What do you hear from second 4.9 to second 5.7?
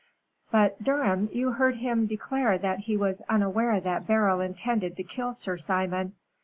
to kill Sir